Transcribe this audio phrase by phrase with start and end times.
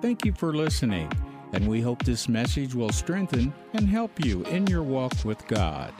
[0.00, 1.10] Thank you for listening,
[1.52, 5.92] and we hope this message will strengthen and help you in your walk with God.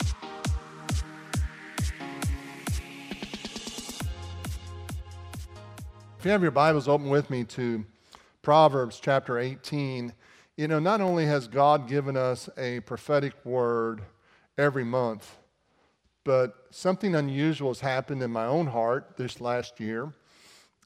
[6.16, 7.84] If you have your Bibles open with me to
[8.40, 10.12] Proverbs chapter 18,
[10.56, 14.02] you know, not only has God given us a prophetic word
[14.56, 15.38] every month,
[16.22, 20.12] but something unusual has happened in my own heart this last year.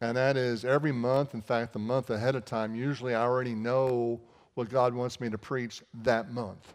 [0.02, 3.54] And that is every month, in fact, the month ahead of time, usually I already
[3.54, 4.20] know
[4.54, 6.74] what God wants me to preach that month.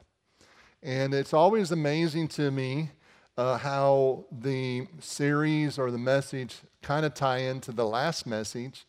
[0.82, 2.90] And it's always amazing to me
[3.38, 8.88] uh, how the series or the message kind of tie into the last message,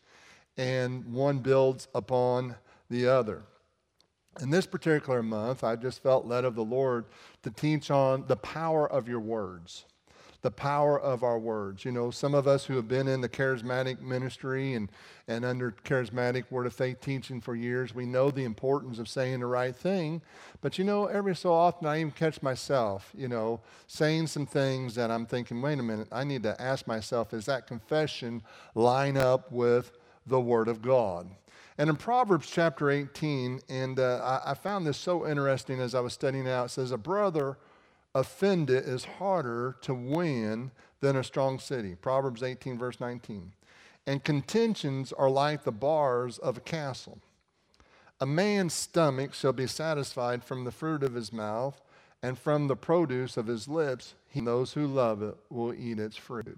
[0.55, 2.55] and one builds upon
[2.89, 3.43] the other.
[4.39, 7.07] In this particular month, I just felt led of the Lord
[7.43, 9.83] to teach on the power of your words
[10.41, 11.83] the power of our words.
[11.83, 14.89] You know, some of us who have been in the charismatic ministry and,
[15.27, 19.41] and under charismatic word of faith teaching for years, we know the importance of saying
[19.41, 20.21] the right thing.
[20.61, 24.95] But you know, every so often I even catch myself, you know, saying some things
[24.95, 28.41] that I'm thinking, wait a minute, I need to ask myself, is that confession
[28.75, 31.29] line up with the Word of God?
[31.77, 36.01] And in Proverbs chapter 18, and uh, I, I found this so interesting as I
[36.01, 37.57] was studying it out, it says, A brother
[38.15, 40.71] offended is harder to win
[41.01, 41.95] than a strong city.
[41.95, 43.53] Proverbs 18, verse 19.
[44.07, 47.19] And contentions are like the bars of a castle.
[48.19, 51.81] A man's stomach shall be satisfied from the fruit of his mouth,
[52.21, 56.17] and from the produce of his lips, he, those who love it will eat its
[56.17, 56.57] fruit.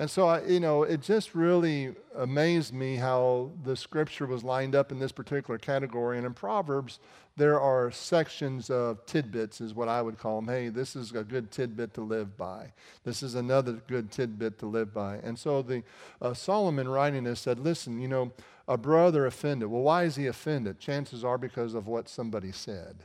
[0.00, 4.74] And so, I, you know, it just really amazed me how the scripture was lined
[4.74, 6.16] up in this particular category.
[6.16, 7.00] And in Proverbs,
[7.36, 10.48] there are sections of tidbits, is what I would call them.
[10.48, 12.72] Hey, this is a good tidbit to live by.
[13.04, 15.16] This is another good tidbit to live by.
[15.16, 15.82] And so the
[16.22, 18.32] uh, Solomon writing this said, listen, you know,
[18.66, 19.68] a brother offended.
[19.68, 20.78] Well, why is he offended?
[20.78, 23.04] Chances are because of what somebody said.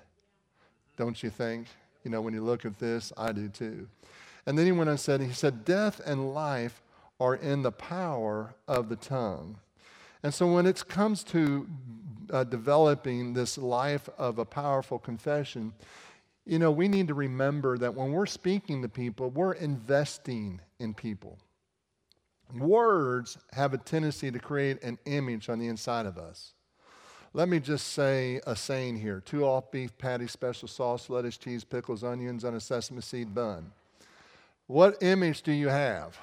[0.96, 1.68] Don't you think?
[2.06, 3.90] You know, when you look at this, I do too.
[4.46, 6.82] And then he went on and said, he said, death and life
[7.20, 9.58] are in the power of the tongue.
[10.24, 11.68] And so when it comes to
[12.32, 15.74] uh, developing this life of a powerful confession,
[16.46, 20.94] you know, we need to remember that when we're speaking to people, we're investing in
[20.94, 21.38] people.
[22.54, 26.54] Words have a tendency to create an image on the inside of us.
[27.34, 31.64] Let me just say a saying here two off beef patty, special sauce, lettuce, cheese,
[31.64, 33.72] pickles, onions on a sesame seed bun.
[34.68, 36.18] What image do you have?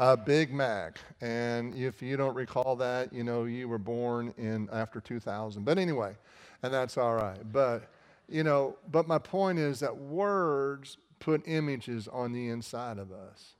[0.00, 0.98] A Big Mac.
[1.20, 5.62] And if you don't recall that, you know, you were born in after 2000.
[5.62, 6.14] But anyway,
[6.62, 7.40] and that's all right.
[7.52, 7.90] But,
[8.26, 13.56] you know, but my point is that words put images on the inside of us.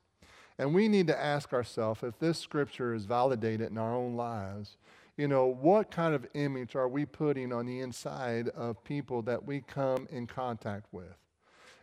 [0.58, 4.78] And we need to ask ourselves if this scripture is validated in our own lives,
[5.18, 9.44] you know, what kind of image are we putting on the inside of people that
[9.44, 11.16] we come in contact with?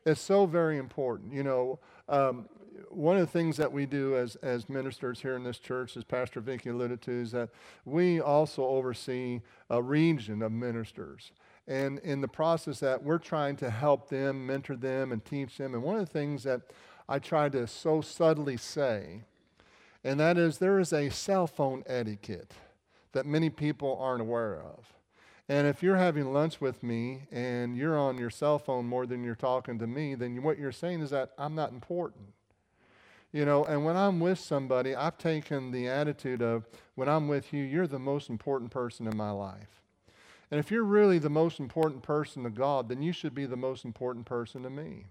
[0.03, 1.31] It's so very important.
[1.31, 1.79] You know,
[2.09, 2.47] um,
[2.89, 6.03] one of the things that we do as, as ministers here in this church, as
[6.03, 7.49] Pastor Vicky alluded to, is that
[7.85, 11.31] we also oversee a region of ministers.
[11.67, 15.73] And in the process that we're trying to help them, mentor them, and teach them.
[15.73, 16.61] And one of the things that
[17.09, 19.23] I try to so subtly say,
[20.03, 22.53] and that is there is a cell phone etiquette
[23.11, 24.93] that many people aren't aware of.
[25.49, 29.23] And if you're having lunch with me and you're on your cell phone more than
[29.23, 32.33] you're talking to me, then what you're saying is that I'm not important.
[33.33, 37.51] You know, and when I'm with somebody, I've taken the attitude of when I'm with
[37.53, 39.81] you, you're the most important person in my life.
[40.49, 43.57] And if you're really the most important person to God, then you should be the
[43.57, 45.07] most important person to me.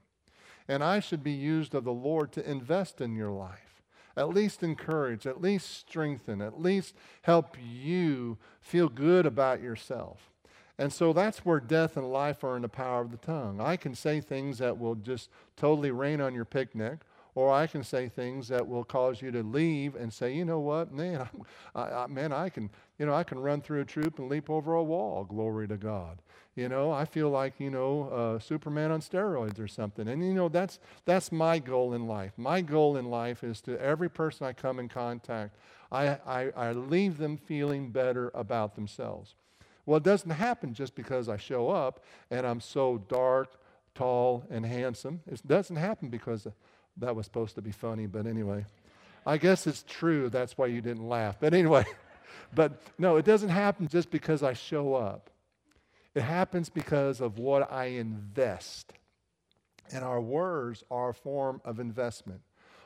[0.67, 3.83] And I should be used of the Lord to invest in your life,
[4.17, 10.31] at least encourage, at least strengthen, at least help you feel good about yourself.
[10.79, 13.61] And so that's where death and life are in the power of the tongue.
[13.61, 16.99] I can say things that will just totally rain on your picnic,
[17.37, 20.59] or I can say things that will cause you to leave and say, you know
[20.59, 21.29] what, man,
[21.75, 24.49] I, I, man, I can, you know, I can run through a troop and leap
[24.49, 25.23] over a wall.
[25.23, 26.19] Glory to God.
[26.55, 30.09] You know, I feel like you know uh, Superman on steroids or something.
[30.09, 32.33] And you know, that's that's my goal in life.
[32.39, 35.55] My goal in life is to every person I come in contact,
[35.93, 39.35] I, I, I leave them feeling better about themselves.
[39.85, 43.61] Well, it doesn't happen just because I show up and I'm so dark,
[43.95, 45.21] tall, and handsome.
[45.27, 46.47] It doesn't happen because
[46.99, 48.65] that was supposed to be funny, but anyway.
[49.27, 50.31] I guess it's true.
[50.31, 51.37] That's why you didn't laugh.
[51.41, 51.85] But anyway,
[52.55, 55.31] but no, it doesn't happen just because I show up.
[56.15, 58.93] It happens because of what I invest.
[59.93, 62.41] And our words are a form of investment.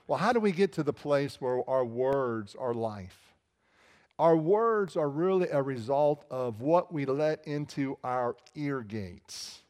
[0.07, 3.35] Well, how do we get to the place where our words are life?
[4.19, 9.63] Our words are really a result of what we let into our ear gates,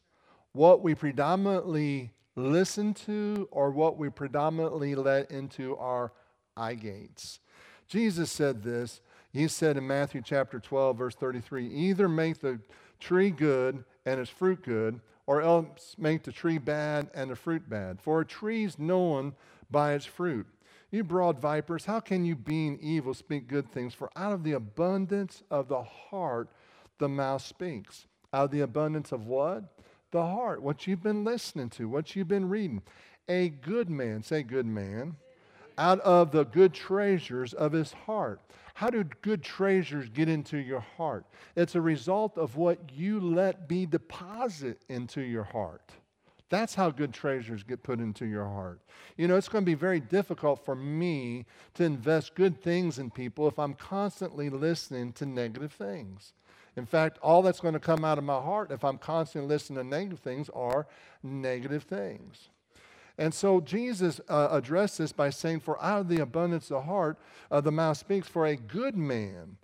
[0.51, 6.11] what we predominantly listen to, or what we predominantly let into our
[6.55, 7.39] eye gates.
[7.87, 9.01] Jesus said this.
[9.33, 12.59] He said in Matthew chapter 12, verse 33 either make the
[12.99, 17.69] tree good and its fruit good, or else make the tree bad and the fruit
[17.69, 18.01] bad.
[18.01, 19.33] For a tree is known
[19.69, 20.47] by its fruit.
[20.91, 23.93] You broad vipers, how can you, being evil, speak good things?
[23.93, 26.49] For out of the abundance of the heart,
[26.97, 28.05] the mouth speaks.
[28.33, 29.63] Out of the abundance of what?
[30.11, 30.61] The heart.
[30.61, 32.81] What you've been listening to, what you've been reading.
[33.27, 35.15] A good man, say good man,
[35.77, 38.41] out of the good treasures of his heart.
[38.73, 41.25] How do good treasures get into your heart?
[41.55, 45.91] It's a result of what you let be deposit into your heart.
[46.49, 48.81] That's how good treasures get put into your heart.
[49.15, 53.09] You know, it's going to be very difficult for me to invest good things in
[53.09, 56.33] people if I'm constantly listening to negative things.
[56.77, 59.83] In fact, all that's going to come out of my heart if I'm constantly listening
[59.83, 60.87] to negative things are
[61.21, 62.49] negative things.
[63.17, 66.81] And so Jesus uh, addressed this by saying, For out of the abundance of the
[66.83, 67.19] heart,
[67.51, 68.27] uh, the mouth speaks.
[68.27, 69.57] For a good man,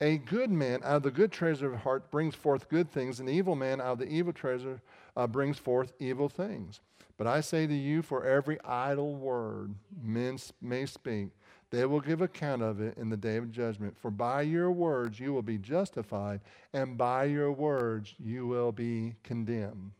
[0.00, 3.20] a good man out of the good treasure of the heart brings forth good things,
[3.20, 4.80] and the evil man out of the evil treasure
[5.16, 6.80] uh, brings forth evil things.
[7.18, 11.30] But I say to you, for every idle word men may speak,
[11.70, 13.96] they will give account of it in the day of judgment.
[14.00, 16.40] For by your words you will be justified,
[16.72, 19.92] and by your words you will be condemned.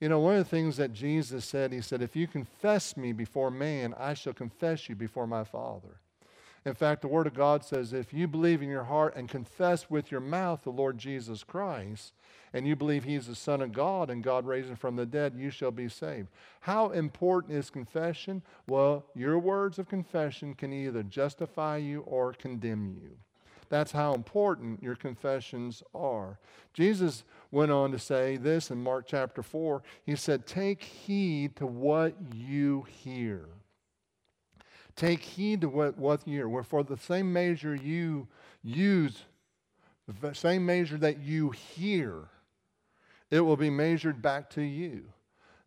[0.00, 3.12] You know, one of the things that Jesus said, he said, If you confess me
[3.12, 6.00] before man, I shall confess you before my Father.
[6.64, 9.90] In fact, the Word of God says, If you believe in your heart and confess
[9.90, 12.14] with your mouth the Lord Jesus Christ,
[12.52, 15.34] and you believe he's the Son of God and God raised him from the dead,
[15.36, 16.28] you shall be saved.
[16.60, 18.42] How important is confession?
[18.68, 23.16] Well, your words of confession can either justify you or condemn you.
[23.72, 26.38] That's how important your confessions are.
[26.74, 29.82] Jesus went on to say this in Mark chapter 4.
[30.04, 33.46] He said, Take heed to what you hear.
[34.94, 36.48] Take heed to what, what you hear.
[36.50, 38.28] Wherefore, the same measure you
[38.62, 39.24] use,
[40.20, 42.28] the same measure that you hear,
[43.32, 45.04] it will be measured back to you.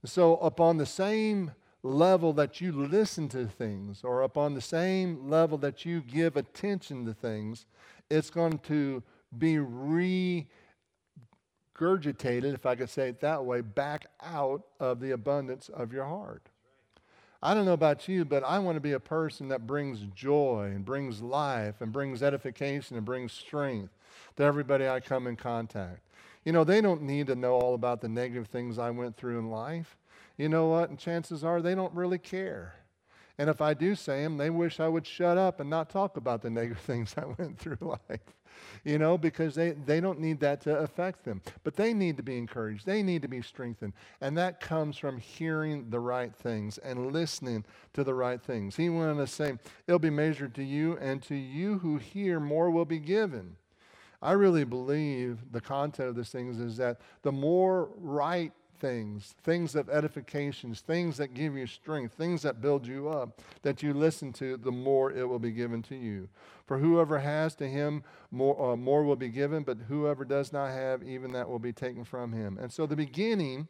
[0.05, 1.51] So, upon the same
[1.81, 7.05] level that you listen to things, or upon the same level that you give attention
[7.07, 7.65] to things,
[8.09, 9.01] it's going to
[9.35, 10.45] be regurgitated,
[12.53, 16.43] if I could say it that way, back out of the abundance of your heart.
[17.41, 20.71] I don't know about you, but I want to be a person that brings joy
[20.73, 23.93] and brings life and brings edification and brings strength
[24.35, 26.01] to everybody I come in contact.
[26.45, 29.39] You know, they don't need to know all about the negative things I went through
[29.39, 29.97] in life.
[30.37, 30.89] You know what?
[30.89, 32.75] And chances are they don't really care.
[33.37, 36.17] And if I do say them, they wish I would shut up and not talk
[36.17, 38.21] about the negative things I went through life.
[38.85, 41.41] You know, because they, they don't need that to affect them.
[41.63, 42.85] But they need to be encouraged.
[42.85, 43.93] They need to be strengthened.
[44.21, 48.77] And that comes from hearing the right things and listening to the right things.
[48.77, 49.57] He went on to say,
[49.87, 53.57] It'll be measured to you, and to you who hear, more will be given.
[54.25, 59.75] I really believe the content of these things is that the more right things, things
[59.75, 64.33] of edifications, things that give you strength, things that build you up, that you listen
[64.33, 66.27] to, the more it will be given to you.
[66.65, 70.71] For whoever has to him, more, uh, more will be given, but whoever does not
[70.71, 72.57] have, even that will be taken from him.
[72.59, 73.67] And so the beginning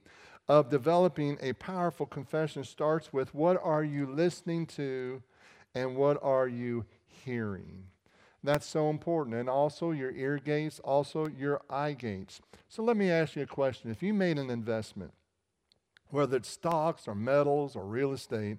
[0.47, 5.21] of developing a powerful confession starts with what are you listening to
[5.73, 7.85] and what are you hearing?
[8.45, 9.35] That's so important.
[9.35, 12.41] And also your ear gates, also your eye gates.
[12.69, 13.89] So let me ask you a question.
[13.89, 15.11] If you made an investment,
[16.09, 18.57] whether it's stocks or metals or real estate,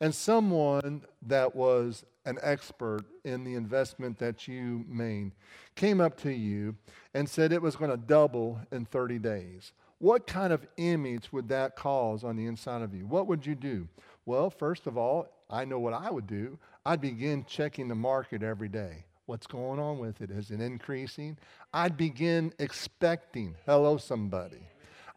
[0.00, 5.32] and someone that was an expert in the investment that you made
[5.74, 6.76] came up to you
[7.14, 11.48] and said it was going to double in 30 days, what kind of image would
[11.48, 13.06] that cause on the inside of you?
[13.06, 13.88] What would you do?
[14.26, 16.58] Well, first of all, I know what I would do.
[16.84, 19.04] I'd begin checking the market every day.
[19.26, 20.30] What's going on with it?
[20.30, 21.36] Is it increasing?
[21.74, 23.56] I'd begin expecting.
[23.66, 24.68] Hello, somebody.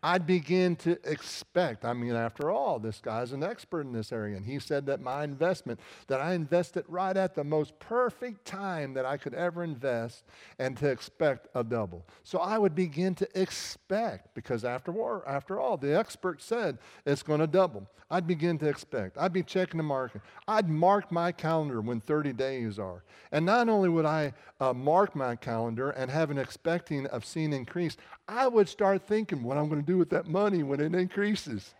[0.01, 1.85] I'd begin to expect.
[1.85, 4.37] I mean, after all, this guy's an expert in this area.
[4.37, 8.93] And he said that my investment, that I invested right at the most perfect time
[8.93, 10.23] that I could ever invest
[10.57, 12.05] and to expect a double.
[12.23, 17.23] So I would begin to expect, because after, war, after all, the expert said it's
[17.23, 17.87] going to double.
[18.11, 19.17] I'd begin to expect.
[19.19, 20.21] I'd be checking the market.
[20.47, 23.03] I'd mark my calendar when 30 days are.
[23.31, 27.53] And not only would I uh, mark my calendar and have an expecting of seeing
[27.53, 27.97] increase,
[28.29, 31.73] I would start thinking what I'm going to do with that money when it increases.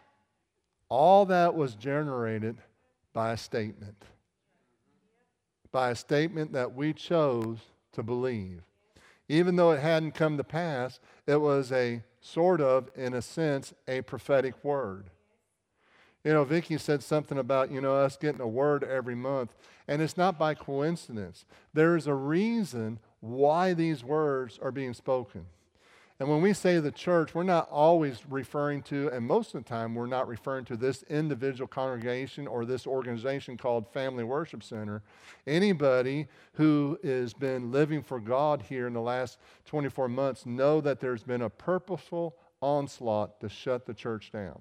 [0.89, 2.57] All that was generated
[3.13, 4.03] by a statement.
[5.71, 7.59] by a statement that we chose
[7.93, 8.61] to believe.
[9.27, 13.73] Even though it hadn't come to pass, it was a sort of, in a sense,
[13.87, 15.11] a prophetic word.
[16.23, 19.53] You know, Vicki said something about, you know, us getting a word every month,
[19.87, 21.45] and it's not by coincidence.
[21.73, 25.45] There is a reason why these words are being spoken.
[26.19, 29.69] And when we say the church, we're not always referring to, and most of the
[29.69, 35.01] time, we're not referring to this individual congregation or this organization called Family Worship Center.
[35.47, 40.99] Anybody who has been living for God here in the last 24 months know that
[40.99, 44.59] there's been a purposeful onslaught to shut the church down.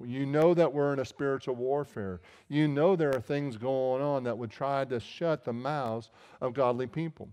[0.00, 2.20] You know that we're in a spiritual warfare.
[2.48, 6.10] You know there are things going on that would try to shut the mouths
[6.40, 7.30] of godly people.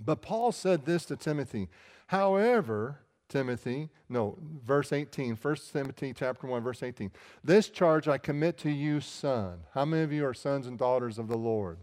[0.00, 1.68] But Paul said this to Timothy
[2.06, 7.10] However, Timothy, no, verse 18, 1 Timothy chapter 1, verse 18.
[7.42, 9.60] This charge I commit to you, son.
[9.72, 11.78] How many of you are sons and daughters of the Lord?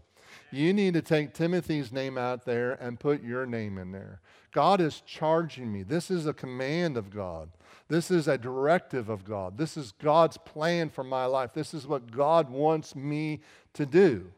[0.50, 4.20] You need to take Timothy's name out there and put your name in there.
[4.52, 5.82] God is charging me.
[5.82, 7.50] This is a command of God.
[7.88, 9.58] This is a directive of God.
[9.58, 11.52] This is God's plan for my life.
[11.52, 13.40] This is what God wants me
[13.74, 14.30] to do.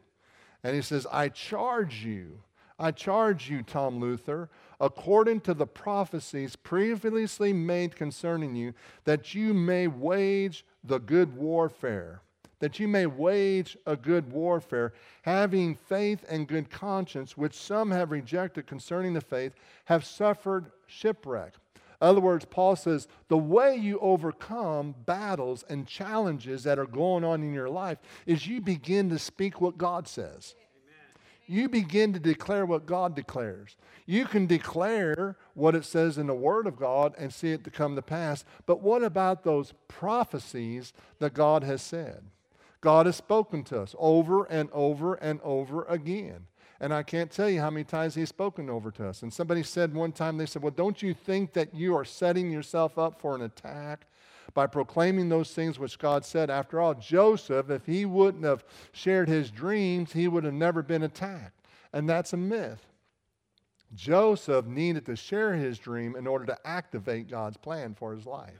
[0.63, 2.41] And he says, I charge you.
[2.77, 9.53] I charge you, Tom Leuther, according to the prophecies previously made concerning you, that you
[9.53, 12.21] may wage the good warfare.
[12.59, 18.11] That you may wage a good warfare, having faith and good conscience, which some have
[18.11, 19.53] rejected concerning the faith,
[19.85, 21.53] have suffered shipwreck.
[22.01, 27.23] In other words, Paul says the way you overcome battles and challenges that are going
[27.23, 30.55] on in your life is you begin to speak what God says
[31.47, 33.75] you begin to declare what God declares.
[34.05, 37.71] You can declare what it says in the Word of God and see it to
[37.71, 38.43] come to pass.
[38.65, 42.23] But what about those prophecies that God has said?
[42.81, 46.47] God has spoken to us over and over and over again.
[46.79, 49.23] And I can't tell you how many times He's spoken over to us.
[49.23, 52.51] And somebody said one time, they said, Well, don't you think that you are setting
[52.51, 54.07] yourself up for an attack?
[54.55, 56.49] By proclaiming those things which God said.
[56.49, 61.03] After all, Joseph, if he wouldn't have shared his dreams, he would have never been
[61.03, 61.67] attacked.
[61.93, 62.87] And that's a myth.
[63.93, 68.53] Joseph needed to share his dream in order to activate God's plan for his life.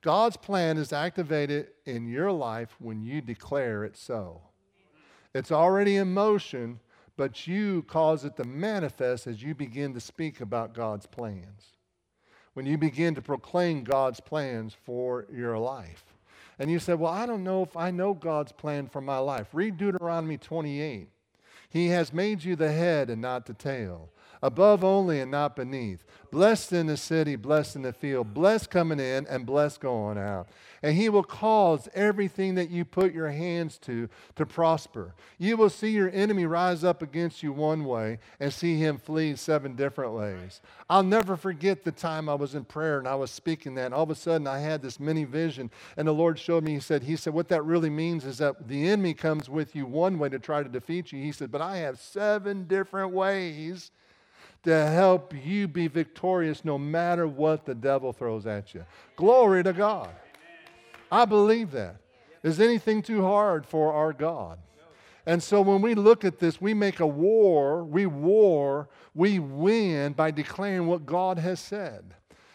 [0.00, 4.40] God's plan is activated in your life when you declare it so.
[5.34, 6.80] It's already in motion,
[7.16, 11.71] but you cause it to manifest as you begin to speak about God's plans
[12.54, 16.04] when you begin to proclaim God's plans for your life.
[16.58, 19.48] And you say, Well, I don't know if I know God's plan for my life.
[19.52, 21.08] Read Deuteronomy 28.
[21.70, 24.10] He has made you the head and not the tail
[24.42, 26.04] above only and not beneath.
[26.30, 30.48] Blessed in the city, blessed in the field, blessed coming in and blessed going out.
[30.82, 35.14] And he will cause everything that you put your hands to to prosper.
[35.38, 39.36] You will see your enemy rise up against you one way and see him flee
[39.36, 40.60] seven different ways.
[40.90, 43.86] I'll never forget the time I was in prayer and I was speaking that.
[43.86, 46.74] And all of a sudden I had this mini vision and the Lord showed me,
[46.74, 49.86] He said, He said, what that really means is that the enemy comes with you
[49.86, 51.22] one way to try to defeat you.
[51.22, 53.90] He said, but I have seven different ways
[54.64, 58.84] to help you be victorious no matter what the devil throws at you.
[59.16, 60.10] Glory to God.
[61.10, 61.96] I believe that.
[62.42, 64.58] Is anything too hard for our God?
[65.26, 70.14] And so when we look at this, we make a war, we war, we win
[70.14, 72.14] by declaring what God has said.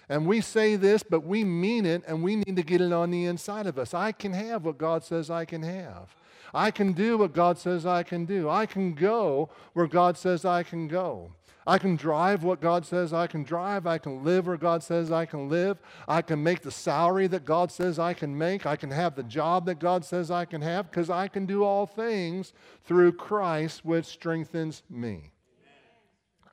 [0.09, 3.11] And we say this, but we mean it, and we need to get it on
[3.11, 3.93] the inside of us.
[3.93, 6.15] I can have what God says I can have.
[6.53, 8.49] I can do what God says I can do.
[8.49, 11.31] I can go where God says I can go.
[11.67, 13.85] I can drive what God says I can drive.
[13.85, 15.77] I can live where God says I can live.
[16.07, 18.65] I can make the salary that God says I can make.
[18.65, 21.65] I can have the job that God says I can have because I can do
[21.65, 22.53] all things
[22.85, 25.33] through Christ, which strengthens me.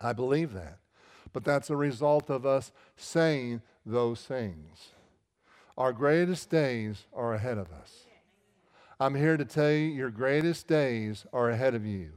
[0.00, 0.78] I believe that.
[1.32, 4.88] But that's a result of us saying those things.
[5.78, 8.06] Our greatest days are ahead of us.
[8.98, 12.12] I'm here to tell you your greatest days are ahead of you.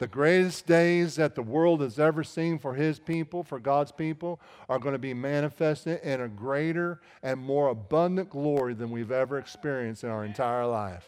[0.00, 4.40] The greatest days that the world has ever seen for His people, for God's people,
[4.66, 9.36] are going to be manifested in a greater and more abundant glory than we've ever
[9.36, 11.06] experienced in our entire life.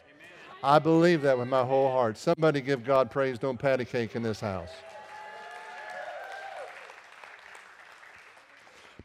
[0.62, 2.18] I believe that with my whole heart.
[2.18, 3.38] Somebody give God praise.
[3.38, 4.68] Don't patty cake in this house.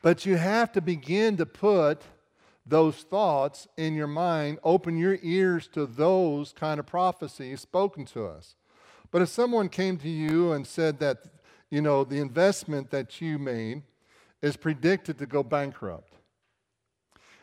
[0.02, 2.02] But you have to begin to put
[2.66, 8.26] those thoughts in your mind, open your ears to those kind of prophecies spoken to
[8.26, 8.58] us.
[9.18, 11.24] But if someone came to you and said that,
[11.72, 13.82] you know, the investment that you made
[14.44, 16.14] is predicted to go bankrupt,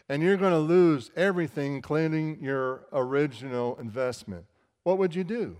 [0.09, 4.45] and you're going to lose everything, including your original investment,
[4.85, 5.57] what would you do?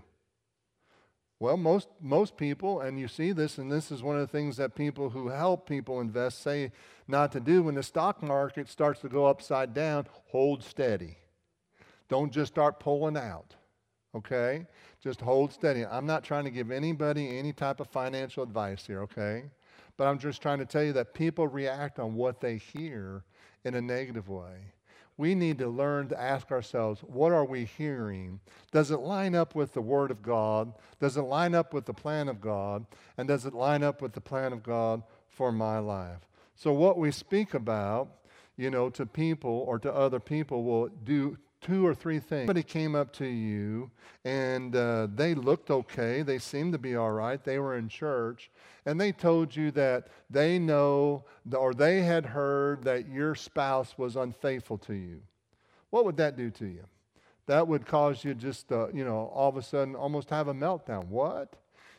[1.41, 4.55] Well, most, most people, and you see this, and this is one of the things
[4.55, 6.71] that people who help people invest say
[7.09, 7.63] not to do.
[7.63, 11.17] When the stock market starts to go upside down, hold steady.
[12.07, 13.55] Don't just start pulling out,
[14.15, 14.65] okay?
[15.03, 15.85] Just hold steady.
[15.85, 19.43] I'm not trying to give anybody any type of financial advice here, okay?
[19.97, 23.23] But I'm just trying to tell you that people react on what they hear
[23.63, 24.73] in a negative way
[25.17, 28.39] we need to learn to ask ourselves what are we hearing?
[28.71, 30.73] Does it line up with the Word of God?
[30.99, 32.85] Does it line up with the plan of God?
[33.17, 36.27] And does it line up with the plan of God for my life?
[36.55, 38.09] So, what we speak about,
[38.57, 42.41] you know, to people or to other people will do two or three things.
[42.41, 43.89] Somebody came up to you
[44.23, 46.21] and uh, they looked okay.
[46.21, 47.43] They seemed to be all right.
[47.43, 48.51] They were in church.
[48.85, 54.15] And they told you that they know or they had heard that your spouse was
[54.15, 55.21] unfaithful to you.
[55.89, 56.83] What would that do to you?
[57.47, 60.53] That would cause you just, uh, you know, all of a sudden almost have a
[60.53, 61.07] meltdown.
[61.07, 61.55] What?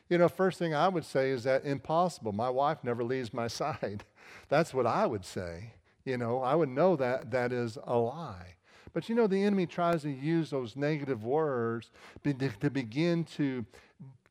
[0.08, 2.32] You know, first thing I would say is that impossible.
[2.32, 4.04] My wife never leaves my side.
[4.49, 5.73] That's what I would say.
[6.04, 8.54] You know, I would know that that is a lie.
[8.93, 11.90] But you know, the enemy tries to use those negative words
[12.25, 13.64] to begin to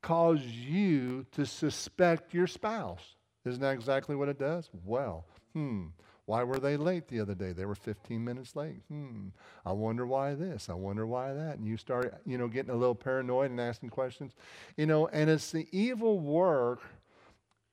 [0.02, 3.16] cause you to suspect your spouse.
[3.46, 4.70] Isn't that exactly what it does?
[4.84, 5.88] Well, hmm,
[6.26, 7.54] why were they late the other day?
[7.54, 8.82] They were 15 minutes late.
[8.90, 9.28] Hmm,
[9.66, 10.70] I wonder why this.
[10.70, 11.58] I wonder why that.
[11.58, 14.34] And you start, you know, getting a little paranoid and asking questions.
[14.76, 16.82] You know, and it's the evil work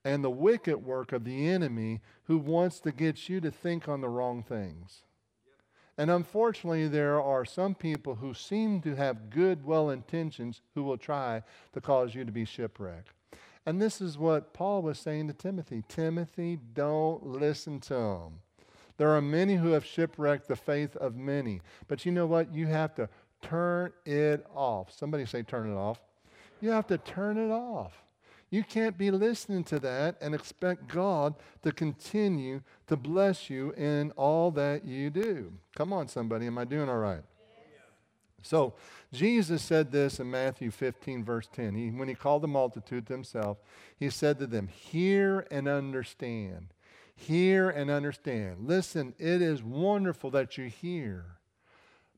[0.04, 4.00] and the wicked work of the enemy who wants to get you to think on
[4.00, 5.02] the wrong things.
[5.98, 10.96] And unfortunately, there are some people who seem to have good, well intentions who will
[10.96, 11.42] try
[11.74, 13.10] to cause you to be shipwrecked.
[13.66, 18.40] And this is what Paul was saying to Timothy Timothy, don't listen to them.
[18.96, 21.60] There are many who have shipwrecked the faith of many.
[21.88, 22.54] But you know what?
[22.54, 23.08] You have to
[23.40, 24.92] turn it off.
[24.92, 26.00] Somebody say, turn it off.
[26.60, 28.01] You have to turn it off.
[28.52, 34.10] You can't be listening to that and expect God to continue to bless you in
[34.10, 35.54] all that you do.
[35.74, 36.46] Come on, somebody.
[36.46, 37.22] Am I doing all right?
[38.42, 38.74] So,
[39.10, 41.74] Jesus said this in Matthew 15, verse 10.
[41.74, 43.56] He, when he called the multitude to himself,
[43.96, 46.74] he said to them, Hear and understand.
[47.16, 48.66] Hear and understand.
[48.68, 51.24] Listen, it is wonderful that you hear.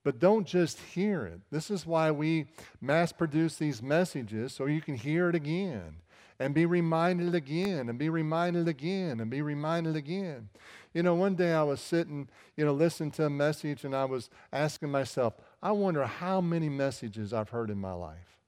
[0.03, 1.43] But don't just hear it.
[1.53, 2.47] This is why we
[2.81, 5.99] mass produce these messages so you can hear it again
[6.39, 10.49] and be reminded again and be reminded again and be reminded again.
[10.93, 14.05] You know, one day I was sitting, you know, listening to a message and I
[14.05, 18.39] was asking myself, I wonder how many messages I've heard in my life.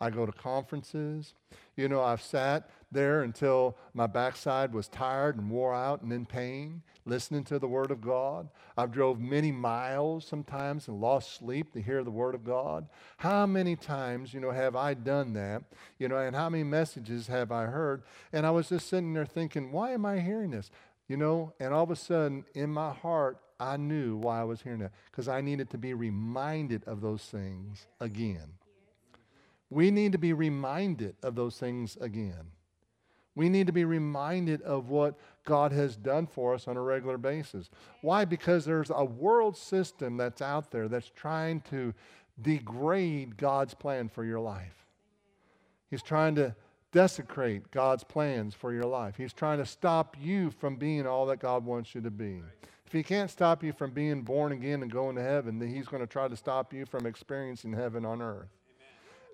[0.00, 1.34] I go to conferences.
[1.76, 6.24] You know, I've sat there until my backside was tired and wore out and in
[6.24, 8.48] pain, listening to the Word of God.
[8.76, 12.88] I've drove many miles sometimes and lost sleep to hear the Word of God.
[13.18, 15.64] How many times, you know, have I done that?
[15.98, 18.02] You know, and how many messages have I heard?
[18.32, 20.70] And I was just sitting there thinking, why am I hearing this?
[21.08, 24.62] You know, and all of a sudden in my heart, I knew why I was
[24.62, 28.54] hearing that because I needed to be reminded of those things again.
[29.70, 32.52] We need to be reminded of those things again.
[33.36, 37.18] We need to be reminded of what God has done for us on a regular
[37.18, 37.68] basis.
[38.00, 38.24] Why?
[38.24, 41.92] Because there's a world system that's out there that's trying to
[42.40, 44.86] degrade God's plan for your life.
[45.90, 46.54] He's trying to
[46.92, 49.16] desecrate God's plans for your life.
[49.16, 52.40] He's trying to stop you from being all that God wants you to be.
[52.86, 55.86] If he can't stop you from being born again and going to heaven, then he's
[55.86, 58.48] going to try to stop you from experiencing heaven on earth.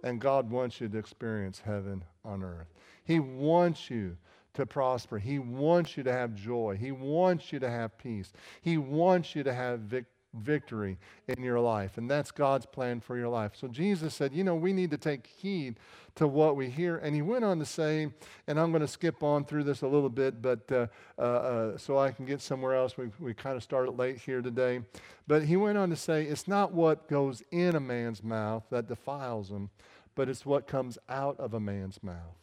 [0.02, 2.68] And God wants you to experience heaven on earth.
[3.11, 4.16] He wants you
[4.55, 5.18] to prosper.
[5.18, 6.77] He wants you to have joy.
[6.81, 8.33] He wants you to have peace.
[8.62, 10.96] He wants you to have vic- victory
[11.27, 11.99] in your life.
[11.99, 13.57] And that's God's plan for your life.
[13.57, 15.81] So Jesus said, you know, we need to take heed
[16.14, 16.99] to what we hear.
[16.99, 18.12] And he went on to say,
[18.46, 20.87] and I'm going to skip on through this a little bit, but uh,
[21.18, 22.96] uh, uh, so I can get somewhere else.
[22.96, 24.83] We, we kind of started late here today.
[25.27, 28.87] But he went on to say, it's not what goes in a man's mouth that
[28.87, 29.70] defiles him,
[30.14, 32.37] but it's what comes out of a man's mouth.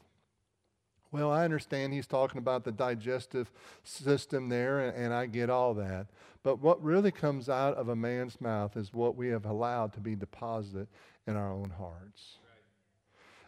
[1.17, 3.51] Well, I understand he's talking about the digestive
[3.83, 6.05] system there, and, and, I get all that.
[6.43, 9.99] But what really comes out of a man's mouth is what we have allowed to
[9.99, 10.87] be deposited
[11.25, 12.37] in our own hearts.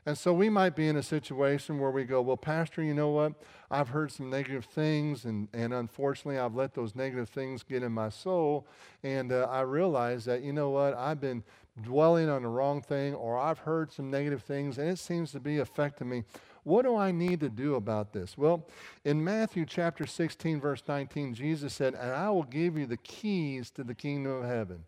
[0.06, 3.10] And so we might be in a situation where we go, Well, Pastor, you know
[3.10, 3.34] what?
[3.70, 7.92] I've heard some negative things, and, and unfortunately, I've let those negative things get in
[7.92, 8.66] my soul.
[9.04, 10.96] And uh, I realize that, you know what?
[10.98, 11.44] I've been
[11.84, 15.40] dwelling on the wrong thing, or I've heard some negative things, and it seems to
[15.40, 16.24] be affecting me.
[16.64, 18.38] What do I need to do about this?
[18.38, 18.68] Well,
[19.06, 23.70] in Matthew chapter 16, verse 19, Jesus said, And I will give you the keys
[23.72, 24.84] to the kingdom of heaven.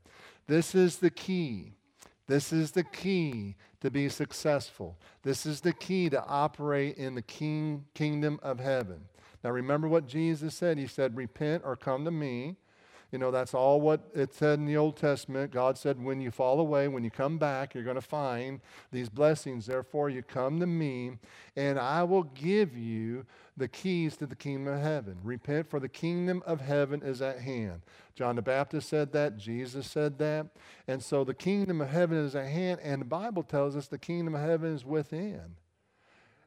[0.47, 1.73] This is the key.
[2.27, 4.97] This is the key to be successful.
[5.23, 9.01] This is the key to operate in the king, kingdom of heaven.
[9.43, 10.77] Now, remember what Jesus said.
[10.77, 12.57] He said, Repent or come to me.
[13.11, 15.51] You know, that's all what it said in the Old Testament.
[15.51, 19.09] God said, when you fall away, when you come back, you're going to find these
[19.09, 19.65] blessings.
[19.65, 21.17] Therefore, you come to me,
[21.57, 23.25] and I will give you
[23.57, 25.17] the keys to the kingdom of heaven.
[25.23, 27.81] Repent, for the kingdom of heaven is at hand.
[28.15, 29.37] John the Baptist said that.
[29.37, 30.47] Jesus said that.
[30.87, 33.97] And so the kingdom of heaven is at hand, and the Bible tells us the
[33.97, 35.55] kingdom of heaven is within.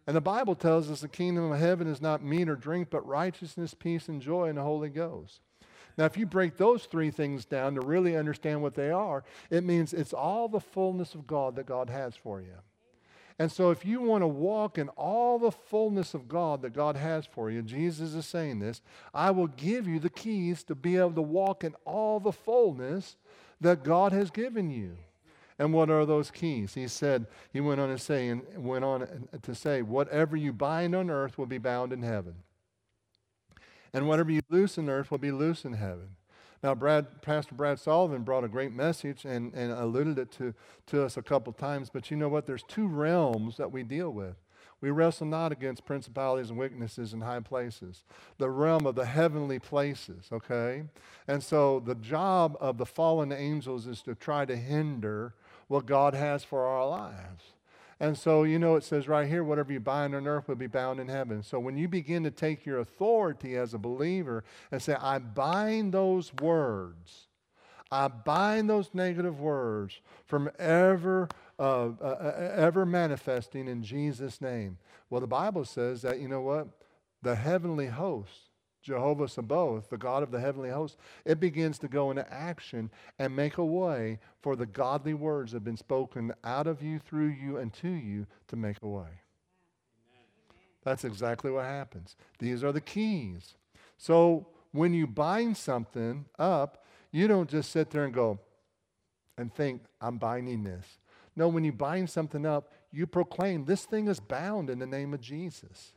[0.07, 3.07] And the Bible tells us the kingdom of heaven is not meat or drink, but
[3.07, 5.41] righteousness, peace, and joy in the Holy Ghost.
[5.97, 9.63] Now, if you break those three things down to really understand what they are, it
[9.63, 12.55] means it's all the fullness of God that God has for you.
[13.39, 16.97] And so, if you want to walk in all the fullness of God that God
[16.97, 18.81] has for you, Jesus is saying this
[19.13, 23.17] I will give you the keys to be able to walk in all the fullness
[23.61, 24.97] that God has given you.
[25.59, 26.75] And what are those keys?
[26.75, 30.95] He said, he went on to say, and went on to say, whatever you bind
[30.97, 32.35] on earth will be bound in heaven.
[33.95, 36.17] And whatever you loose on earth will be loose in heaven.
[36.63, 40.55] Now, Brad, Pastor Brad Sullivan brought a great message and, and alluded it to,
[40.89, 41.91] to us a couple times.
[41.91, 42.47] But you know what?
[42.47, 44.35] There's two realms that we deal with.
[44.81, 48.03] We wrestle not against principalities and weaknesses in high places,
[48.37, 50.85] the realm of the heavenly places, okay?
[51.27, 55.35] And so the job of the fallen angels is to try to hinder
[55.69, 57.54] what God has for our lives.
[58.01, 60.67] And so, you know, it says right here, whatever you bind on earth will be
[60.67, 61.43] bound in heaven.
[61.43, 65.95] So when you begin to take your authority as a believer and say, I bind
[65.95, 67.29] those words,
[67.91, 71.29] I bind those negative words from ever,
[71.59, 74.79] uh, uh, uh ever manifesting in Jesus' name.
[75.11, 76.69] Well, the Bible says that, you know what?
[77.23, 78.44] The heavenly hosts
[78.85, 83.35] Jehovah Sabaoth, the God of the heavenly host, it begins to go into action and
[83.35, 87.29] make a way for the godly words that have been spoken out of you, through
[87.29, 89.09] you, and to you to make a way.
[90.85, 92.15] That's exactly what happens.
[92.39, 93.55] These are the keys.
[93.97, 98.39] So when you bind something up, you don't just sit there and go
[99.39, 100.99] and think, I'm binding this.
[101.35, 105.15] No, when you bind something up, you proclaim, this thing is bound in the name
[105.15, 105.95] of Jesus.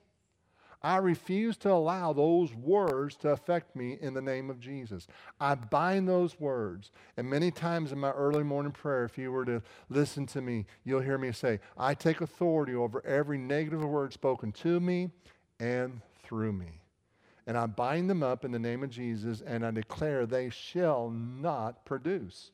[0.81, 5.07] I refuse to allow those words to affect me in the name of Jesus.
[5.39, 6.91] I bind those words.
[7.17, 10.65] And many times in my early morning prayer, if you were to listen to me,
[10.83, 15.09] you'll hear me say, I take authority over every negative word spoken to me
[15.59, 16.79] and through me.
[17.47, 21.09] And I bind them up in the name of Jesus, and I declare they shall
[21.09, 22.51] not produce.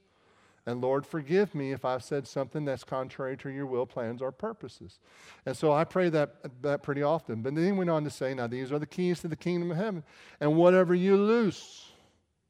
[0.66, 4.32] And Lord, forgive me if I've said something that's contrary to your will, plans, or
[4.32, 5.00] purposes.
[5.46, 7.42] And so I pray that, that pretty often.
[7.42, 9.72] But then he went on to say, Now these are the keys to the kingdom
[9.72, 10.04] of heaven.
[10.40, 11.92] And whatever you loose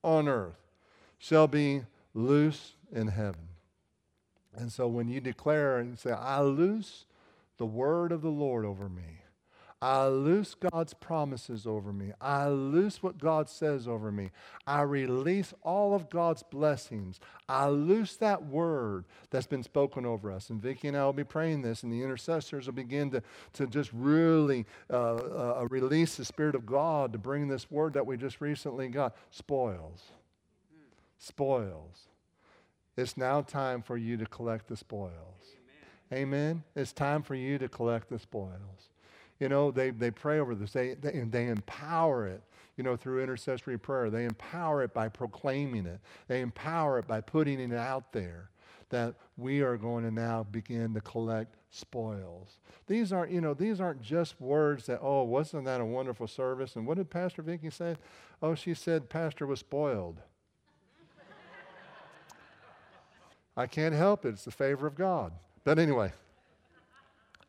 [0.03, 0.59] on earth
[1.17, 3.47] shall be loose in heaven.
[4.55, 7.05] And so when you declare and say, I loose
[7.57, 9.22] the word of the Lord over me,
[9.83, 12.13] I loose God's promises over me.
[12.21, 14.31] I loose what God says over me.
[14.65, 17.19] I release all of God's blessings.
[17.49, 20.49] I loose that word that's been spoken over us.
[20.49, 23.21] And Vicki and I will be praying this, and the intercessors will begin to,
[23.55, 28.07] to just really uh, uh, release the Spirit of God to bring this word that
[28.07, 30.01] we just recently got spoils.
[31.17, 32.07] Spoils.
[32.95, 35.11] It's now time for you to collect the spoils.
[36.13, 36.21] Amen.
[36.21, 36.63] Amen.
[36.73, 38.92] It's time for you to collect the spoils.
[39.43, 40.71] You know, they, they pray over this.
[40.71, 42.41] They, they, they empower it,
[42.77, 44.09] you know, through intercessory prayer.
[44.09, 45.99] They empower it by proclaiming it.
[46.29, 48.51] They empower it by putting it out there
[48.87, 52.57] that we are going to now begin to collect spoils.
[52.87, 56.77] These aren't, you know, these aren't just words that, oh, wasn't that a wonderful service?
[56.77, 57.97] And what did Pastor Vicki say?
[58.41, 60.21] Oh, she said Pastor was spoiled.
[63.57, 64.29] I can't help it.
[64.29, 65.33] It's the favor of God.
[65.65, 66.13] But anyway,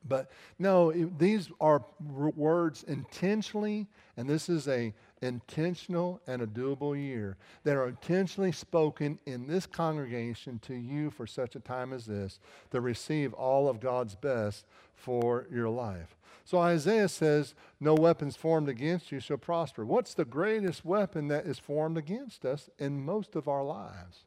[0.06, 3.86] but no, it, these are words intentionally,
[4.16, 9.66] and this is a intentional and a doable year that are intentionally spoken in this
[9.66, 12.38] congregation to you for such a time as this
[12.70, 16.16] to receive all of God's best for your life.
[16.44, 19.84] So Isaiah says, No weapons formed against you shall prosper.
[19.86, 24.24] What's the greatest weapon that is formed against us in most of our lives?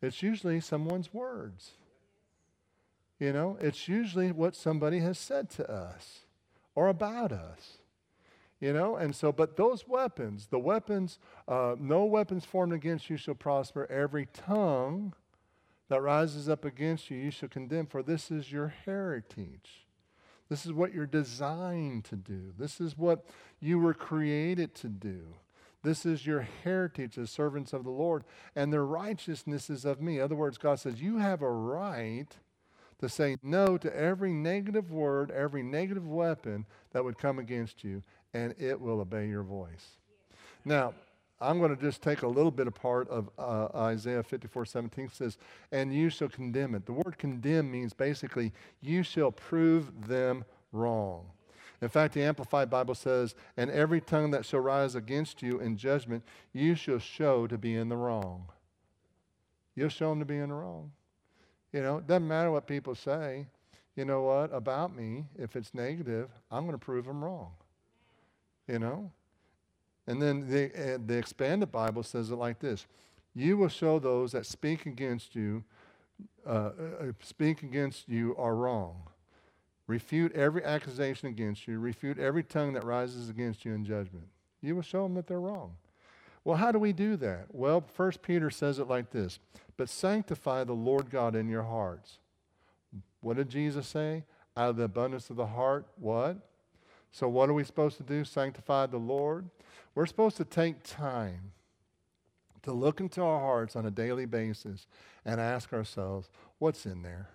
[0.00, 1.72] It's usually someone's words.
[3.18, 6.20] You know, it's usually what somebody has said to us
[6.74, 7.78] or about us.
[8.60, 13.16] You know, and so, but those weapons, the weapons, uh, no weapons formed against you
[13.16, 13.86] shall prosper.
[13.88, 15.14] Every tongue
[15.88, 19.86] that rises up against you, you shall condemn, for this is your heritage.
[20.48, 22.52] This is what you're designed to do.
[22.58, 23.26] This is what
[23.60, 25.34] you were created to do.
[25.82, 28.24] This is your heritage as servants of the Lord,
[28.56, 30.18] and their righteousness is of me.
[30.18, 32.36] In other words, God says, You have a right
[33.00, 38.02] to say no to every negative word, every negative weapon that would come against you,
[38.34, 39.98] and it will obey your voice.
[40.64, 40.94] Now,
[41.40, 45.38] I'm going to just take a little bit apart of uh, Isaiah 54 17 says,
[45.70, 46.84] and you shall condemn it.
[46.84, 51.26] The word condemn means basically, you shall prove them wrong.
[51.80, 55.76] In fact, the Amplified Bible says, and every tongue that shall rise against you in
[55.76, 58.48] judgment, you shall show to be in the wrong.
[59.76, 60.90] You'll show them to be in the wrong.
[61.72, 63.46] You know, it doesn't matter what people say.
[63.94, 64.52] You know what?
[64.52, 67.50] About me, if it's negative, I'm going to prove them wrong.
[68.66, 69.10] You know?
[70.06, 72.86] And then the, uh, the expanded Bible says it like this
[73.34, 75.64] You will show those that speak against you,
[76.46, 76.72] uh, uh,
[77.20, 79.02] speak against you are wrong.
[79.86, 84.28] Refute every accusation against you, refute every tongue that rises against you in judgment.
[84.60, 85.76] You will show them that they're wrong.
[86.44, 87.46] Well, how do we do that?
[87.52, 89.38] Well, First Peter says it like this
[89.76, 92.18] But sanctify the Lord God in your hearts.
[93.20, 94.24] What did Jesus say?
[94.56, 96.36] Out of the abundance of the heart, what?
[97.10, 98.24] So, what are we supposed to do?
[98.24, 99.48] Sanctify the Lord?
[99.94, 101.52] We're supposed to take time
[102.62, 104.86] to look into our hearts on a daily basis
[105.24, 107.30] and ask ourselves, what's in there?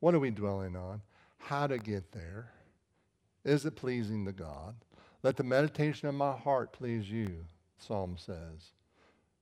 [0.00, 1.02] What are we dwelling on?
[1.38, 2.50] How to get there?
[3.44, 4.74] Is it pleasing to God?
[5.22, 7.46] Let the meditation of my heart please you,
[7.78, 8.72] Psalm says.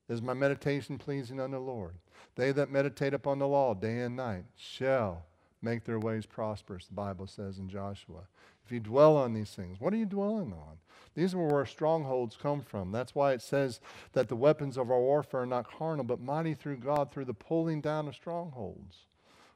[0.09, 1.95] Is my meditation pleasing unto the Lord?
[2.37, 5.25] They that meditate upon the law day and night shall
[5.63, 8.21] make their ways prosperous, the Bible says in Joshua.
[8.65, 10.79] If you dwell on these things, what are you dwelling on?
[11.15, 12.93] These are where strongholds come from.
[12.93, 13.81] That's why it says
[14.13, 17.35] that the weapons of our warfare are not carnal, but mighty through God through the
[17.35, 19.07] pulling down of strongholds.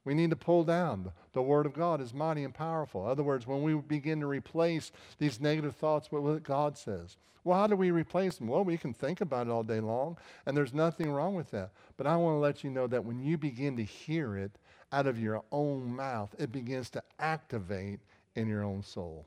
[0.09, 1.13] We need to pull down.
[1.35, 3.05] The Word of God is mighty and powerful.
[3.05, 7.19] In other words, when we begin to replace these negative thoughts with what God says.
[7.45, 8.49] Well, how do we replace them?
[8.49, 10.17] Well, we can think about it all day long,
[10.47, 11.73] and there's nothing wrong with that.
[11.99, 14.53] But I want to let you know that when you begin to hear it
[14.93, 18.01] out of your own mouth, it begins to activate
[18.35, 19.27] in your own soul.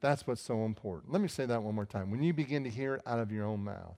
[0.00, 1.12] That's what's so important.
[1.12, 2.10] Let me say that one more time.
[2.10, 3.94] When you begin to hear it out of your own mouth,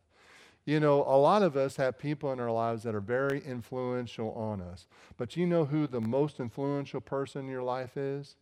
[0.66, 4.32] you know, a lot of us have people in our lives that are very influential
[4.32, 4.88] on us.
[5.16, 8.34] But you know who the most influential person in your life is?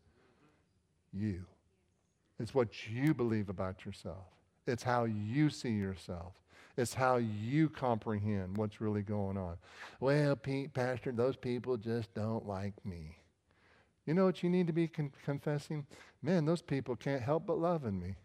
[1.13, 1.45] You.
[2.41, 4.25] It's what you believe about yourself,
[4.67, 6.33] it's how you see yourself.
[6.77, 9.59] It's how you comprehend what's really going on.
[10.01, 13.19] Well, Pete, Pastor, those people just don't like me.
[14.07, 15.87] You know what you need to be con- confessing?
[16.21, 18.17] Man, those people can't help but loving me.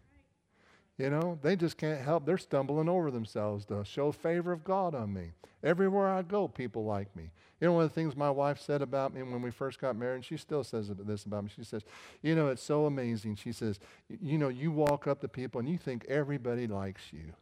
[1.00, 2.26] You know, they just can't help.
[2.26, 5.32] They're stumbling over themselves to show favor of God on me.
[5.64, 7.30] Everywhere I go, people like me.
[7.58, 9.96] You know, one of the things my wife said about me when we first got
[9.96, 11.50] married, and she still says this about me.
[11.56, 11.84] She says,
[12.20, 13.36] You know, it's so amazing.
[13.36, 17.32] She says, You know, you walk up to people and you think everybody likes you.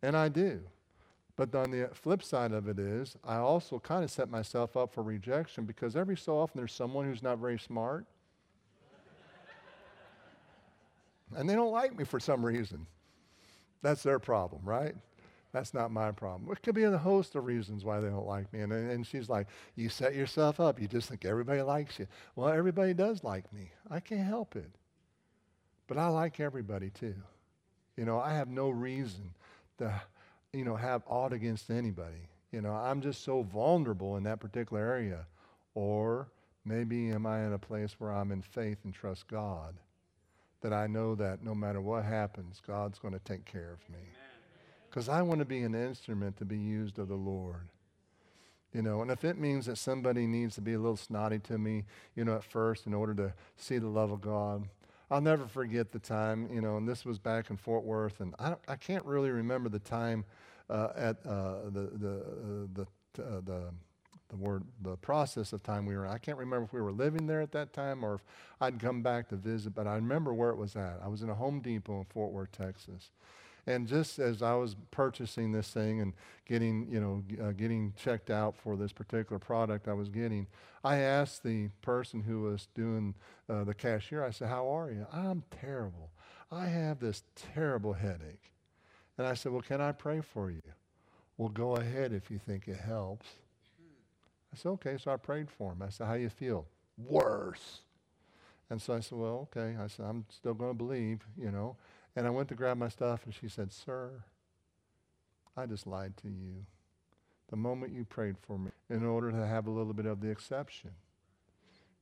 [0.00, 0.60] And I do.
[1.34, 4.94] But on the flip side of it is, I also kind of set myself up
[4.94, 8.06] for rejection because every so often there's someone who's not very smart.
[11.36, 12.86] And they don't like me for some reason.
[13.82, 14.94] That's their problem, right?
[15.52, 16.50] That's not my problem.
[16.52, 18.60] It could be a host of reasons why they don't like me.
[18.60, 20.80] And, and she's like, You set yourself up.
[20.80, 22.06] You just think everybody likes you.
[22.36, 23.70] Well, everybody does like me.
[23.90, 24.70] I can't help it.
[25.88, 27.16] But I like everybody too.
[27.96, 29.34] You know, I have no reason
[29.78, 30.00] to
[30.52, 32.28] you know, have aught against anybody.
[32.52, 35.26] You know, I'm just so vulnerable in that particular area.
[35.74, 36.28] Or
[36.64, 39.74] maybe am I in a place where I'm in faith and trust God
[40.60, 44.00] that I know that no matter what happens, God's going to take care of me.
[44.88, 47.68] Because I want to be an instrument to be used of the Lord.
[48.72, 51.58] You know, and if it means that somebody needs to be a little snotty to
[51.58, 54.68] me, you know, at first in order to see the love of God,
[55.10, 58.32] I'll never forget the time, you know, and this was back in Fort Worth, and
[58.38, 60.24] I, I can't really remember the time
[60.68, 63.64] uh, at uh, the, the, uh, the, uh, the,
[64.30, 66.10] the word, the process of time we were in.
[66.10, 68.20] I can't remember if we were living there at that time or if
[68.60, 71.00] I'd come back to visit, but I remember where it was at.
[71.04, 73.10] I was in a Home Depot in Fort Worth, Texas.
[73.66, 76.14] And just as I was purchasing this thing and
[76.46, 80.46] getting, you know, uh, getting checked out for this particular product I was getting,
[80.82, 83.14] I asked the person who was doing
[83.48, 85.06] uh, the cashier, I said, How are you?
[85.12, 86.10] I'm terrible.
[86.50, 87.22] I have this
[87.54, 88.52] terrible headache.
[89.18, 90.62] And I said, Well, can I pray for you?
[91.36, 93.26] Well, go ahead if you think it helps.
[94.52, 94.96] I said, Okay.
[94.98, 95.82] So I prayed for him.
[95.82, 96.66] I said, How do you feel?
[96.98, 97.80] Worse.
[98.68, 99.76] And so I said, Well, okay.
[99.80, 101.76] I said, I'm still going to believe, you know.
[102.16, 104.10] And I went to grab my stuff, and she said, Sir,
[105.56, 106.64] I just lied to you.
[107.48, 110.28] The moment you prayed for me, in order to have a little bit of the
[110.28, 110.90] exception.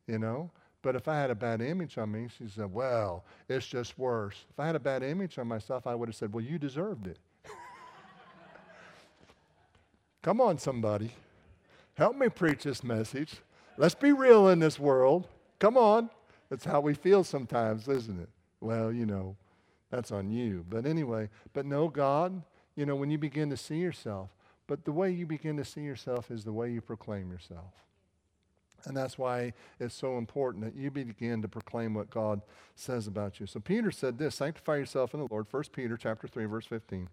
[0.06, 0.50] You know?
[0.80, 4.44] But if I had a bad image on me, she said, Well, it's just worse.
[4.50, 7.06] If I had a bad image on myself, I would have said, Well, you deserved
[7.06, 7.18] it.
[10.22, 11.12] Come on, somebody.
[11.98, 13.38] Help me preach this message.
[13.76, 15.26] Let's be real in this world.
[15.58, 16.11] Come on.
[16.48, 18.28] That's how we feel sometimes, isn't it?
[18.61, 19.34] Well, you know,
[19.90, 20.64] that's on you.
[20.70, 22.40] But anyway, but no, God,
[22.76, 24.30] you know, when you begin to see yourself,
[24.68, 27.72] but the way you begin to see yourself is the way you proclaim yourself.
[28.84, 32.42] And that's why it's so important that you begin to proclaim what God
[32.76, 33.46] says about you.
[33.46, 37.08] So Peter said this, sanctify yourself in the Lord, 1 Peter chapter 3, verse 15.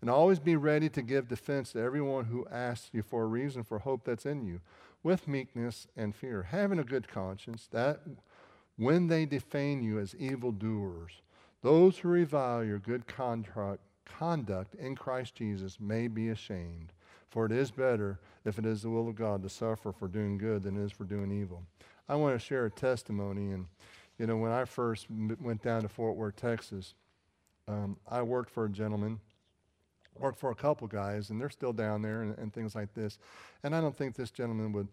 [0.00, 3.62] And always be ready to give defense to everyone who asks you for a reason
[3.62, 4.60] for hope that's in you,
[5.02, 8.00] with meekness and fear, having a good conscience, that
[8.76, 11.22] when they defame you as evildoers,
[11.62, 16.92] those who revile your good conduct, conduct in Christ Jesus may be ashamed.
[17.28, 20.38] For it is better, if it is the will of God, to suffer for doing
[20.38, 21.62] good than it is for doing evil.
[22.08, 23.52] I want to share a testimony.
[23.52, 23.66] And,
[24.18, 25.06] you know, when I first
[25.40, 26.94] went down to Fort Worth, Texas,
[27.68, 29.20] um, I worked for a gentleman,
[30.20, 33.18] worked for a couple guys, and they're still down there and, and things like this.
[33.62, 34.88] And I don't think this gentleman would,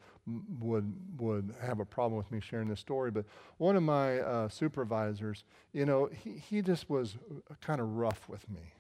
[0.60, 3.12] would, would have a problem with me sharing this story.
[3.12, 3.26] But
[3.58, 7.18] one of my uh, supervisors, you know, he, he just was
[7.62, 8.74] kind of rough with me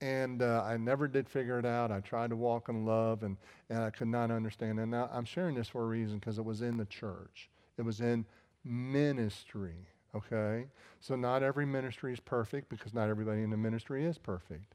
[0.00, 1.90] and uh, I never did figure it out.
[1.90, 3.36] I tried to walk in love, and,
[3.70, 4.78] and I could not understand.
[4.78, 7.48] And now I'm sharing this for a reason because it was in the church,
[7.78, 8.26] it was in
[8.64, 9.88] ministry.
[10.14, 10.66] Okay?
[11.00, 14.74] So not every ministry is perfect because not everybody in the ministry is perfect.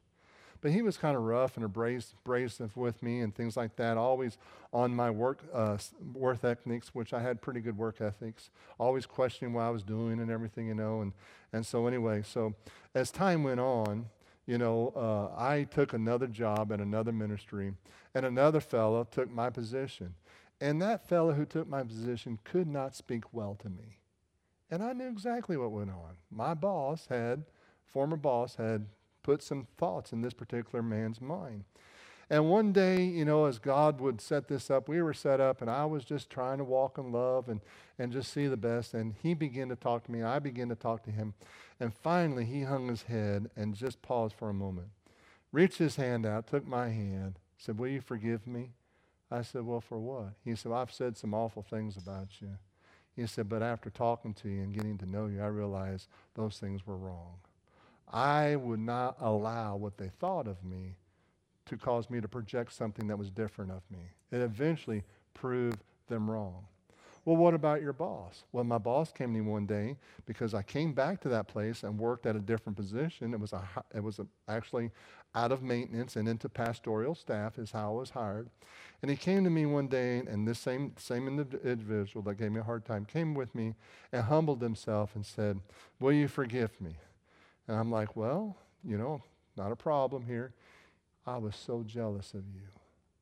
[0.62, 4.38] But he was kind of rough and abrasive with me and things like that, always
[4.72, 5.76] on my work, uh,
[6.14, 8.48] work ethics, which I had pretty good work ethics,
[8.78, 11.00] always questioning what I was doing and everything, you know.
[11.02, 11.12] And,
[11.52, 12.54] and so, anyway, so
[12.94, 14.06] as time went on,
[14.46, 17.74] you know, uh, I took another job at another ministry,
[18.14, 20.14] and another fellow took my position.
[20.60, 23.98] And that fellow who took my position could not speak well to me.
[24.70, 26.18] And I knew exactly what went on.
[26.30, 27.44] My boss had,
[27.84, 28.86] former boss, had
[29.22, 31.64] put some thoughts in this particular man's mind.
[32.32, 35.60] And one day, you know, as God would set this up, we were set up,
[35.60, 37.60] and I was just trying to walk in love and,
[37.98, 38.94] and just see the best.
[38.94, 40.20] And he began to talk to me.
[40.20, 41.34] and I began to talk to him.
[41.78, 44.88] And finally, he hung his head and just paused for a moment,
[45.52, 48.70] reached his hand out, took my hand, said, Will you forgive me?
[49.30, 50.32] I said, Well, for what?
[50.42, 52.56] He said, well, I've said some awful things about you.
[53.14, 56.58] He said, But after talking to you and getting to know you, I realized those
[56.58, 57.36] things were wrong.
[58.12, 60.96] I would not allow what they thought of me
[61.66, 64.00] to cause me to project something that was different of me.
[64.32, 65.02] and eventually
[65.34, 65.74] prove
[66.08, 66.64] them wrong.
[67.24, 68.44] Well, what about your boss?
[68.50, 69.96] Well, my boss came to me one day
[70.26, 73.32] because I came back to that place and worked at a different position.
[73.32, 73.62] It was, a,
[73.94, 74.90] it was a, actually
[75.34, 78.48] out of maintenance and into pastoral staff is how I was hired.
[79.02, 82.60] And he came to me one day, and this same, same individual that gave me
[82.60, 83.74] a hard time came with me
[84.12, 85.60] and humbled himself and said,
[86.00, 86.96] Will you forgive me?
[87.68, 89.22] And I'm like, Well, you know,
[89.56, 90.52] not a problem here.
[91.26, 92.62] I was so jealous of you.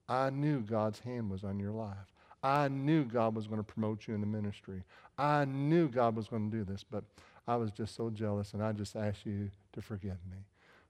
[0.09, 1.96] I knew God's hand was on your life.
[2.42, 4.83] I knew God was going to promote you in the ministry.
[5.18, 7.05] I knew God was going to do this, but
[7.46, 10.38] I was just so jealous, and I just asked you to forgive me.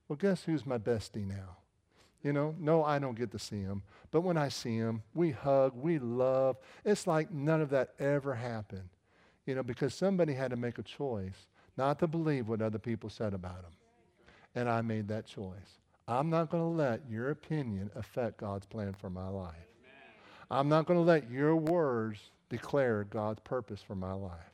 [0.09, 1.57] Well, guess who's my bestie now?
[2.23, 3.83] You know, no, I don't get to see him.
[4.11, 6.57] But when I see him, we hug, we love.
[6.85, 8.91] It's like none of that ever happened.
[9.47, 11.47] You know, because somebody had to make a choice
[11.81, 13.73] not to believe what other people said about him.
[14.55, 15.79] And I made that choice.
[16.07, 19.55] I'm not going to let your opinion affect God's plan for my life.
[20.51, 22.19] I'm not going to let your words
[22.51, 24.53] declare God's purpose for my life.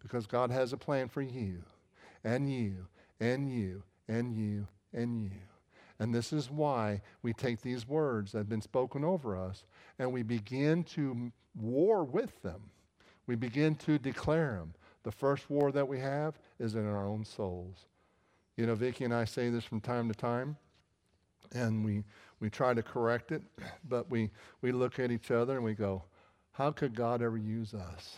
[0.00, 1.64] Because God has a plan for you,
[2.22, 2.86] and you,
[3.18, 5.40] and you, and you, and you.
[5.98, 9.64] And this is why we take these words that have been spoken over us
[9.98, 12.70] and we begin to war with them.
[13.26, 14.74] We begin to declare them.
[15.02, 17.86] The first war that we have is in our own souls.
[18.56, 20.56] You know, Vicki and I say this from time to time
[21.54, 22.04] and we,
[22.40, 23.42] we try to correct it,
[23.88, 26.02] but we, we look at each other and we go,
[26.52, 28.16] how could God ever use us?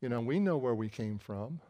[0.00, 1.60] You know, we know where we came from.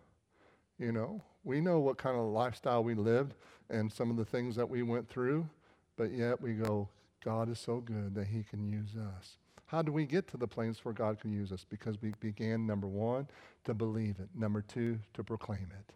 [0.78, 3.34] You know, we know what kind of lifestyle we lived
[3.70, 5.48] and some of the things that we went through,
[5.96, 6.88] but yet we go,
[7.24, 9.36] God is so good that he can use us.
[9.72, 11.66] How do we get to the place where God can use us?
[11.68, 13.26] Because we began, number one,
[13.64, 14.28] to believe it.
[14.34, 15.94] Number two, to proclaim it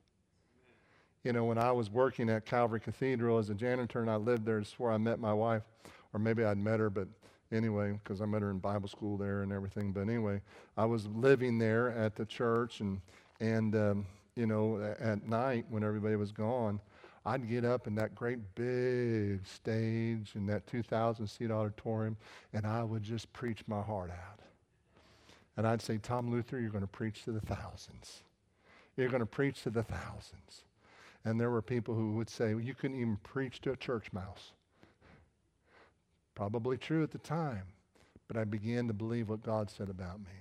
[1.27, 4.47] you know, when I was working at Calvary Cathedral as a janitor and I lived
[4.47, 5.65] there, it's where I met my wife,
[6.15, 7.09] or maybe I'd met her, but
[7.51, 9.91] anyway, because I met her in Bible school there and everything.
[9.91, 10.41] But anyway,
[10.77, 13.01] I was living there at the church, and
[13.41, 14.07] and um,
[14.37, 16.81] you know, at night when everybody was gone,
[17.27, 22.17] I'd get up in that great big stage in that 2,000 seat auditorium,
[22.53, 24.39] and I would just preach my heart out.
[25.57, 28.23] And I'd say, Tom Leuther, you're going to preach to the thousands.
[28.97, 30.63] You're going to preach to the thousands.
[31.25, 34.13] And there were people who would say, well, you couldn't even preach to a church
[34.13, 34.53] mouse.
[36.37, 37.65] Probably true at the time,
[38.29, 40.37] but I began to believe what God said about me.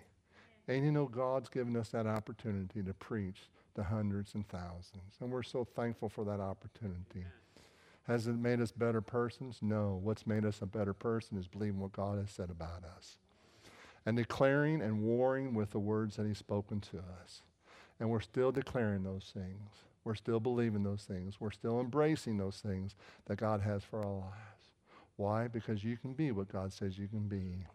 [0.68, 5.16] And you know, God's given us that opportunity to preach to hundreds and thousands.
[5.20, 7.26] And we're so thankful for that opportunity.
[8.08, 9.60] Has it made us better persons?
[9.62, 10.00] No.
[10.02, 13.18] What's made us a better person is believing what God has said about us
[14.06, 17.42] and declaring and warring with the words that He's spoken to us.
[18.00, 19.72] And we're still declaring those things.
[20.04, 21.40] We're still believing those things.
[21.40, 22.96] We're still embracing those things
[23.26, 24.72] that God has for our lives.
[25.16, 25.48] Why?
[25.48, 27.66] Because you can be what God says you can be.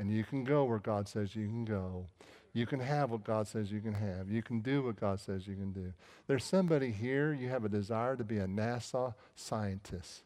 [0.00, 2.06] And you can go where God says you can go.
[2.54, 4.30] You can have what God says you can have.
[4.30, 5.92] You can do what God says you can do.
[6.26, 10.22] There's somebody here, you have a desire to be a NASA scientist.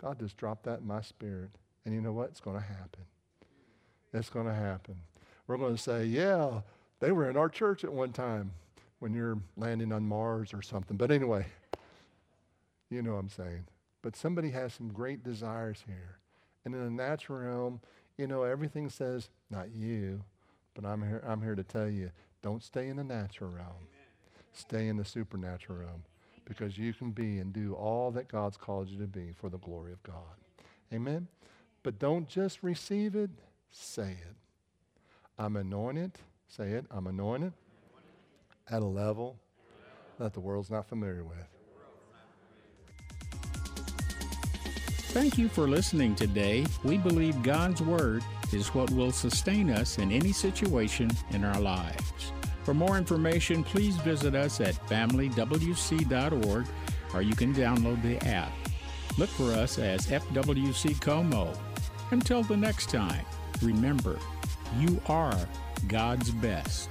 [0.00, 1.50] God just dropped that in my spirit.
[1.84, 2.28] And you know what?
[2.28, 3.02] It's going to happen.
[4.12, 4.94] It's going to happen.
[5.48, 6.60] We're going to say, yeah,
[7.00, 8.52] they were in our church at one time
[9.00, 10.96] when you're landing on Mars or something.
[10.96, 11.46] But anyway,
[12.88, 13.64] you know what I'm saying.
[14.00, 16.18] But somebody has some great desires here.
[16.64, 17.80] And in the natural realm,
[18.16, 20.22] you know, everything says, not you,
[20.74, 22.10] but I'm here, I'm here to tell you,
[22.42, 23.68] don't stay in the natural realm.
[23.68, 24.48] Amen.
[24.52, 26.02] Stay in the supernatural realm
[26.44, 29.58] because you can be and do all that God's called you to be for the
[29.58, 30.36] glory of God.
[30.92, 31.28] Amen?
[31.82, 33.30] But don't just receive it,
[33.70, 34.36] say it.
[35.38, 36.12] I'm anointed.
[36.48, 36.86] Say it.
[36.90, 37.52] I'm anointed
[38.70, 39.36] at a level
[40.18, 41.53] that the world's not familiar with.
[45.14, 46.66] Thank you for listening today.
[46.82, 52.32] We believe God's Word is what will sustain us in any situation in our lives.
[52.64, 56.66] For more information, please visit us at familywc.org
[57.14, 58.50] or you can download the app.
[59.16, 61.52] Look for us as FWC Como.
[62.10, 63.24] Until the next time,
[63.62, 64.18] remember,
[64.80, 65.38] you are
[65.86, 66.90] God's best.